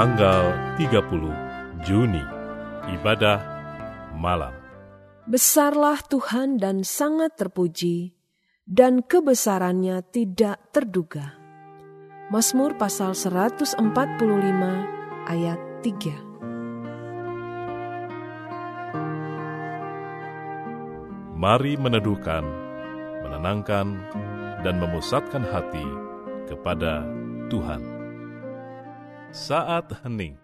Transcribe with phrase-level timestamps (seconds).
[0.00, 2.24] tanggal 30 Juni,
[2.88, 3.36] ibadah
[4.16, 4.56] malam.
[5.28, 8.16] Besarlah Tuhan dan sangat terpuji,
[8.64, 11.36] dan kebesarannya tidak terduga.
[12.32, 13.76] Mazmur pasal 145
[15.28, 16.16] ayat 3.
[21.36, 22.48] Mari meneduhkan,
[23.20, 24.00] menenangkan,
[24.64, 25.84] dan memusatkan hati
[26.48, 27.04] kepada
[27.52, 27.89] Tuhan.
[29.30, 30.34] Saat hening.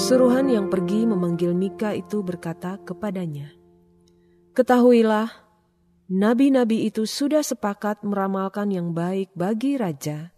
[0.00, 3.52] Suruhan yang pergi memanggil Mika itu berkata kepadanya,
[4.56, 5.28] Ketahuilah,
[6.08, 10.32] nabi-nabi itu sudah sepakat meramalkan yang baik bagi raja.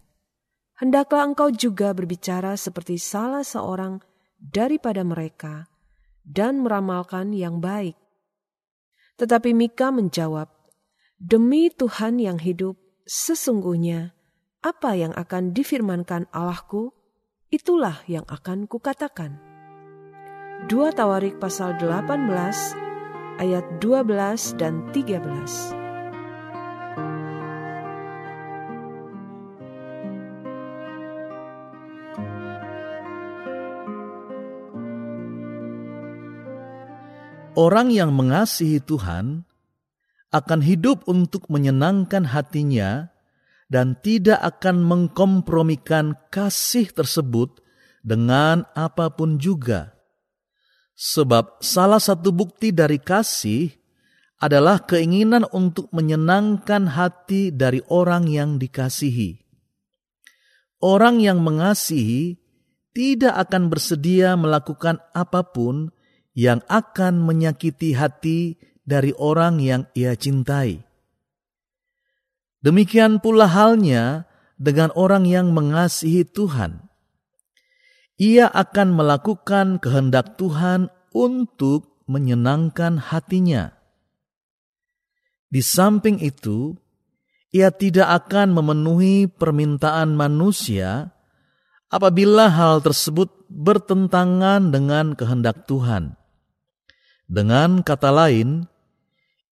[0.75, 4.03] Hendaklah engkau juga berbicara seperti salah seorang
[4.35, 5.71] daripada mereka
[6.27, 7.95] dan meramalkan yang baik.
[9.15, 10.51] Tetapi Mika menjawab,
[11.15, 12.75] Demi Tuhan yang hidup,
[13.07, 14.11] sesungguhnya
[14.59, 16.91] apa yang akan difirmankan Allahku,
[17.47, 19.52] itulah yang akan kukatakan.
[20.63, 22.23] 2 Tawarik pasal 18
[23.43, 25.75] ayat 12 dan 13.
[37.59, 39.43] Orang yang mengasihi Tuhan
[40.31, 43.11] akan hidup untuk menyenangkan hatinya
[43.67, 47.59] dan tidak akan mengkompromikan kasih tersebut
[47.99, 49.92] dengan apa pun juga.
[50.93, 53.73] Sebab salah satu bukti dari kasih
[54.43, 59.39] adalah keinginan untuk menyenangkan hati dari orang yang dikasihi.
[60.83, 62.43] Orang yang mengasihi
[62.91, 65.95] tidak akan bersedia melakukan apa pun
[66.35, 70.83] yang akan menyakiti hati dari orang yang ia cintai.
[72.59, 74.27] Demikian pula halnya
[74.59, 76.92] dengan orang yang mengasihi Tuhan.
[78.21, 83.73] Ia akan melakukan kehendak Tuhan untuk menyenangkan hatinya.
[85.49, 86.77] Di samping itu,
[87.53, 91.13] ia tidak akan memenuhi permintaan manusia
[91.89, 96.17] apabila hal tersebut bertentangan dengan kehendak Tuhan.
[97.29, 98.65] Dengan kata lain,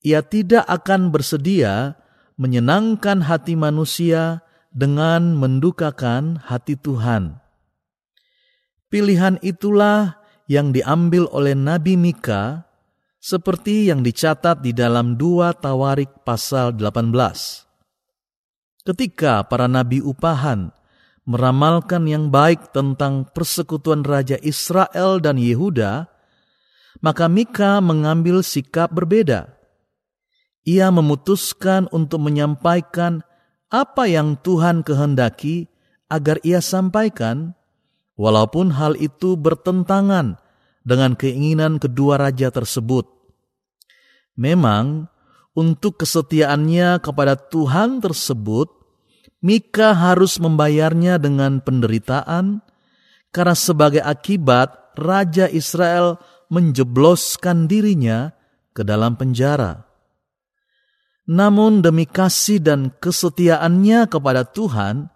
[0.01, 1.97] ia tidak akan bersedia
[2.37, 4.41] menyenangkan hati manusia
[4.73, 7.40] dengan mendukakan hati Tuhan.
[8.91, 10.19] Pilihan itulah
[10.51, 12.67] yang diambil oleh Nabi Mika
[13.23, 17.15] seperti yang dicatat di dalam dua Tawarik pasal 18.
[18.83, 20.75] Ketika para nabi upahan
[21.23, 26.11] meramalkan yang baik tentang persekutuan Raja Israel dan Yehuda,
[26.99, 29.55] maka Mika mengambil sikap berbeda.
[30.67, 33.23] Ia memutuskan untuk menyampaikan
[33.71, 35.71] apa yang Tuhan kehendaki
[36.11, 37.55] agar ia sampaikan,
[38.21, 40.37] walaupun hal itu bertentangan
[40.85, 43.09] dengan keinginan kedua raja tersebut.
[44.37, 45.09] Memang,
[45.57, 48.69] untuk kesetiaannya kepada Tuhan tersebut,
[49.41, 52.61] Mika harus membayarnya dengan penderitaan,
[53.33, 56.21] karena sebagai akibat Raja Israel
[56.53, 58.37] menjebloskan dirinya
[58.77, 59.89] ke dalam penjara.
[61.25, 65.09] Namun demi kasih dan kesetiaannya kepada Tuhan,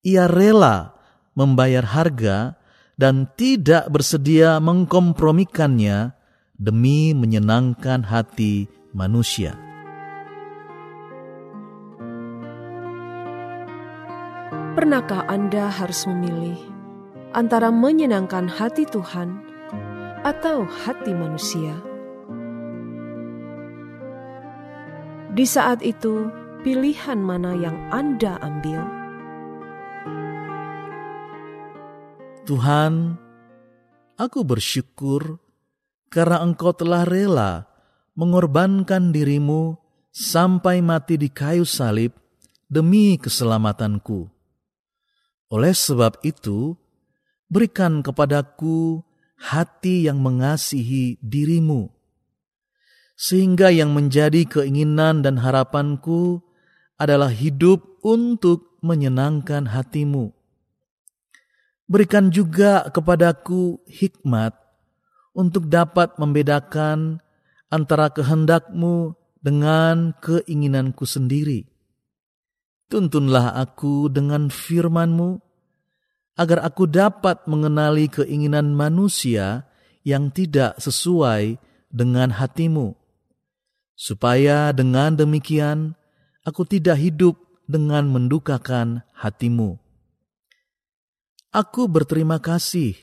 [0.00, 0.99] ia rela
[1.34, 2.60] membayar harga
[3.00, 6.12] dan tidak bersedia mengkompromikannya
[6.60, 9.56] demi menyenangkan hati manusia.
[14.76, 16.60] Pernahkah Anda harus memilih
[17.32, 19.40] antara menyenangkan hati Tuhan
[20.20, 21.74] atau hati manusia?
[25.30, 26.28] Di saat itu,
[26.66, 28.99] pilihan mana yang Anda ambil?
[32.48, 33.20] Tuhan,
[34.16, 35.36] aku bersyukur
[36.08, 37.68] karena Engkau telah rela
[38.16, 39.76] mengorbankan dirimu
[40.08, 42.16] sampai mati di kayu salib
[42.64, 44.32] demi keselamatanku.
[45.52, 46.80] Oleh sebab itu,
[47.52, 49.04] berikan kepadaku
[49.36, 51.92] hati yang mengasihi dirimu,
[53.20, 56.40] sehingga yang menjadi keinginan dan harapanku
[56.96, 60.39] adalah hidup untuk menyenangkan hatimu.
[61.90, 64.54] Berikan juga kepadaku hikmat
[65.34, 67.18] untuk dapat membedakan
[67.66, 71.70] antara kehendakmu dengan keinginanku sendiri
[72.90, 75.38] Tuntunlah aku dengan firman-Mu,
[76.34, 79.70] agar aku dapat mengenali keinginan manusia
[80.02, 82.98] yang tidak sesuai dengan hatimu,
[83.94, 85.94] supaya dengan demikian
[86.42, 87.38] aku tidak hidup
[87.70, 89.78] dengan mendukakan hatimu.
[91.50, 92.94] Aku berterima kasih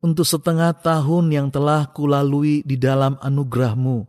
[0.00, 4.08] untuk setengah tahun yang telah kulalui di dalam anugerahmu.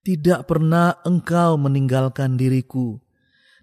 [0.00, 2.98] Tidak pernah engkau meninggalkan diriku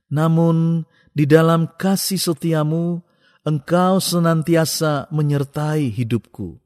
[0.08, 3.04] namun di dalam kasih setiamu,
[3.44, 6.60] engkau senantiasa menyertai hidupku.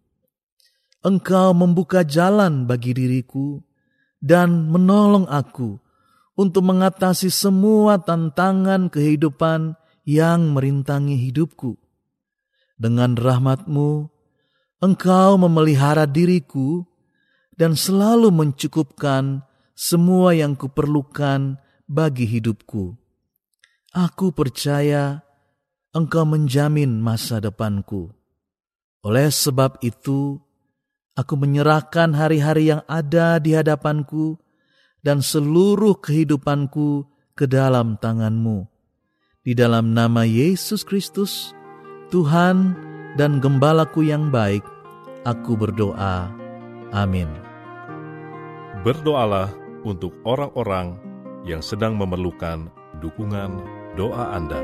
[1.01, 3.57] Engkau membuka jalan bagi diriku
[4.21, 5.81] dan menolong aku
[6.37, 9.73] untuk mengatasi semua tantangan kehidupan
[10.05, 11.81] yang merintangi hidupku.
[12.81, 14.09] Dengan rahmatmu,
[14.81, 16.81] engkau memelihara diriku
[17.53, 19.45] dan selalu mencukupkan
[19.77, 22.97] semua yang kuperlukan bagi hidupku.
[23.93, 25.21] Aku percaya
[25.91, 28.15] Engkau menjamin masa depanku.
[29.03, 30.39] Oleh sebab itu,
[31.19, 34.39] aku menyerahkan hari-hari yang ada di hadapanku
[35.03, 37.03] dan seluruh kehidupanku
[37.35, 38.71] ke dalam tanganmu.
[39.43, 41.51] Di dalam nama Yesus Kristus,
[42.11, 42.75] Tuhan
[43.15, 44.67] dan Gembalaku yang baik,
[45.23, 46.27] aku berdoa.
[46.91, 47.31] Amin.
[48.83, 49.47] Berdoalah
[49.87, 50.99] untuk orang-orang
[51.47, 52.67] yang sedang memerlukan
[52.99, 53.63] dukungan
[53.95, 54.59] doa Anda.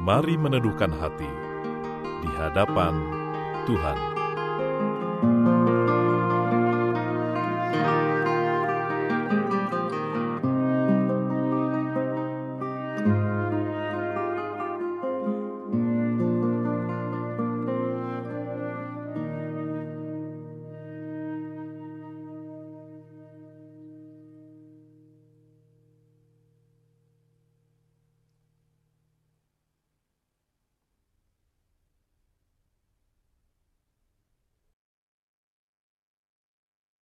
[0.00, 1.28] Mari meneduhkan hati
[2.24, 2.96] di hadapan
[3.68, 4.13] Tuhan.